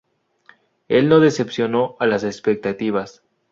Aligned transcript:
Él 0.87 1.09
no 1.09 1.19
decepcionó 1.19 1.95
a 1.99 2.07
las 2.07 2.23
expectativas. 2.23 3.21